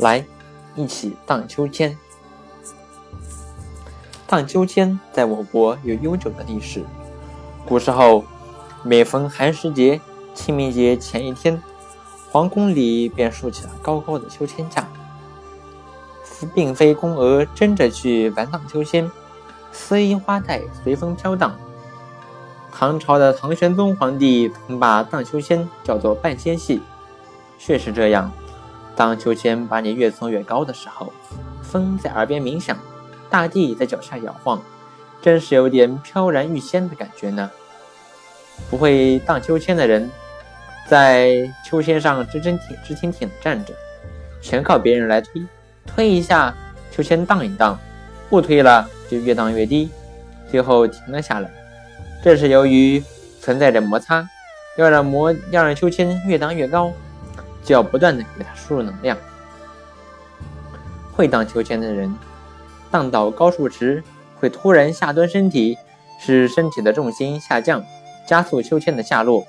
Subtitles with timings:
[0.00, 0.24] 来，
[0.74, 1.96] 一起荡秋千。
[4.26, 6.84] 荡秋千在我国有悠久的历史。
[7.66, 8.24] 古时候，
[8.82, 10.00] 每逢寒食节、
[10.34, 11.62] 清明节前一天，
[12.30, 14.88] 皇宫里便竖起了高高的秋千架，
[16.54, 19.10] 并非宫娥争着去玩荡秋千，
[19.70, 21.54] 丝衣花带随风飘荡。
[22.72, 26.80] 唐朝的唐玄宗皇帝曾把荡秋千叫做半仙戏，
[27.58, 28.32] 确实这样。
[28.96, 31.12] 当秋千把你越送越高的时候，
[31.62, 32.76] 风在耳边鸣响，
[33.30, 34.60] 大地在脚下摇晃，
[35.22, 37.50] 真是有点飘然欲仙的感觉呢。
[38.68, 40.10] 不会荡秋千的人，
[40.86, 43.72] 在秋千上直直挺直挺挺站着，
[44.42, 45.42] 全靠别人来推，
[45.86, 46.54] 推一下
[46.90, 47.78] 秋千荡一荡，
[48.28, 49.88] 不推了就越荡越低，
[50.50, 51.50] 最后停了下来。
[52.22, 53.02] 这是由于
[53.40, 54.28] 存在着摩擦，
[54.76, 56.92] 要让摩要让秋千越荡越高，
[57.70, 59.16] 就要不断的给它输入能量。
[61.12, 62.12] 会荡秋千的人，
[62.90, 64.02] 荡到高处时
[64.40, 65.78] 会突然下蹲身体，
[66.18, 67.84] 使身体的重心下降，
[68.26, 69.46] 加速秋千的下落。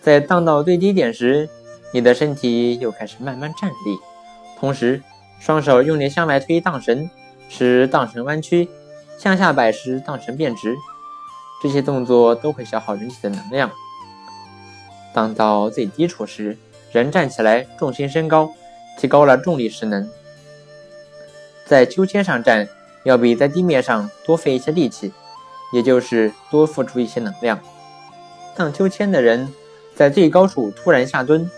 [0.00, 1.48] 在荡到最低点时，
[1.92, 3.98] 你的身体又开始慢慢站立，
[4.60, 5.02] 同时
[5.40, 7.10] 双手用力向外推荡绳，
[7.48, 8.68] 使荡绳弯曲；
[9.18, 10.76] 向下摆时，荡绳变直。
[11.60, 13.68] 这些动作都会消耗人体的能量。
[15.12, 16.56] 荡到最低处时，
[16.96, 18.50] 人站起来，重心升高，
[18.98, 20.08] 提高了重力势能。
[21.66, 22.66] 在秋千上站，
[23.04, 25.12] 要比在地面上多费一些力气，
[25.74, 27.60] 也就是多付出一些能量。
[28.56, 29.52] 荡秋千的人
[29.94, 31.50] 在最高处突然下蹲，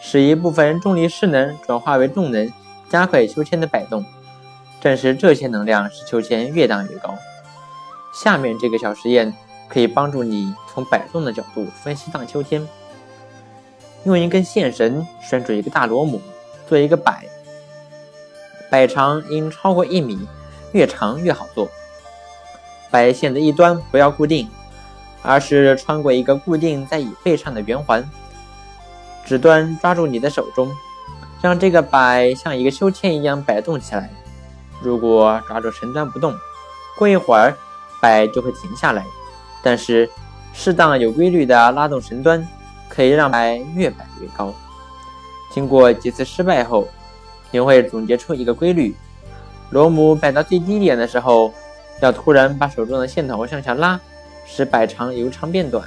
[0.00, 2.48] 使一部分重力势能转化为动能，
[2.88, 4.04] 加快秋千的摆动。
[4.80, 7.18] 正是这些能量使秋千越荡越高。
[8.14, 9.34] 下面这个小实验。
[9.66, 12.68] 可以帮助你从摆动的角度分析荡秋千。
[14.04, 16.20] 用一根线绳拴住一个大螺母，
[16.68, 17.24] 做一个摆，
[18.70, 20.18] 摆长应超过一米，
[20.72, 21.68] 越长越好做。
[22.90, 24.48] 摆线的一端不要固定，
[25.22, 28.08] 而是穿过一个固定在椅背上的圆环，
[29.24, 30.70] 指端抓住你的手中，
[31.40, 34.10] 让这个摆像一个秋千一样摆动起来。
[34.82, 36.34] 如果抓住绳端不动，
[36.98, 37.54] 过一会儿
[38.02, 39.04] 摆就会停下来。
[39.62, 40.08] 但是，
[40.52, 42.46] 适当有规律的拉动绳端，
[42.94, 44.54] 可以让摆越摆越高。
[45.50, 46.86] 经过几次失败后，
[47.50, 48.94] 你会总结出一个规律：
[49.70, 51.52] 螺母摆到最低点的时候，
[52.00, 54.00] 要突然把手中的线头向下拉，
[54.46, 55.82] 使摆长由长变短；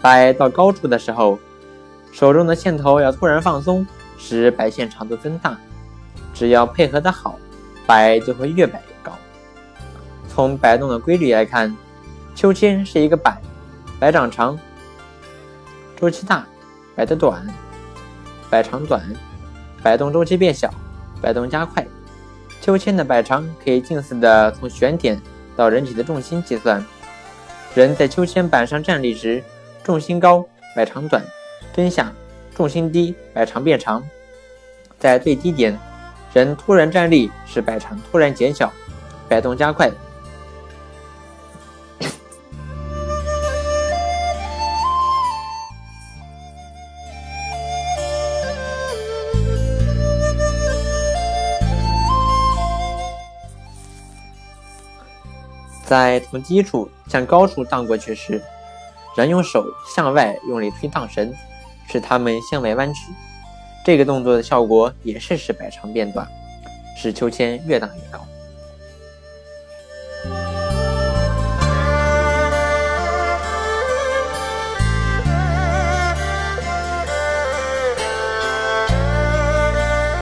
[0.00, 1.38] 摆到高处的时候，
[2.12, 3.86] 手中的线头要突然放松，
[4.18, 5.56] 使摆线长度增大。
[6.34, 7.36] 只要配合得好，
[7.86, 9.12] 摆就会越摆越高。
[10.28, 11.76] 从摆动的规律来看。
[12.32, 13.36] 秋千是一个摆，
[13.98, 14.58] 摆长长，
[16.00, 16.42] 周期大；
[16.96, 17.46] 摆的短，
[18.48, 19.02] 摆长短，
[19.82, 20.72] 摆动周期变小，
[21.20, 21.86] 摆动加快。
[22.62, 25.20] 秋千的摆长可以近似的从旋点
[25.56, 26.82] 到人体的重心计算。
[27.74, 29.42] 人在秋千板上站立时，
[29.84, 30.44] 重心高，
[30.74, 31.22] 摆长短；
[31.74, 32.10] 蹲下，
[32.56, 34.02] 重心低，摆长变长。
[34.98, 35.78] 在最低点，
[36.32, 38.72] 人突然站立，使摆长突然减小，
[39.28, 39.90] 摆动加快。
[55.90, 58.40] 在从低处向高处荡过去时，
[59.16, 61.34] 人用手向外用力推荡绳，
[61.90, 63.12] 使它们向外弯曲。
[63.84, 66.24] 这个动作的效果也是使摆长变短，
[66.96, 68.24] 使秋千越荡越高。